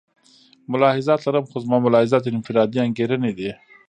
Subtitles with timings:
[0.71, 3.51] ملاحظات لرم خو زما ملاحظات انفرادي انګېرنې دي.